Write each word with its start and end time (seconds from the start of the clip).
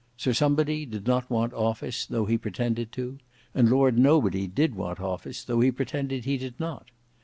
Sir 0.17 0.33
Somebody 0.33 0.87
did 0.87 1.05
not 1.05 1.29
want 1.29 1.53
office, 1.53 2.07
though 2.07 2.25
he 2.25 2.35
pretended 2.35 2.91
to; 2.93 3.19
and 3.53 3.69
Lord 3.69 3.99
Nobody 3.99 4.47
did 4.47 4.73
want 4.73 4.99
office, 4.99 5.43
though 5.43 5.59
he 5.61 5.69
pretended 5.71 6.25
he 6.25 6.37
did 6.39 6.59
not. 6.59 6.87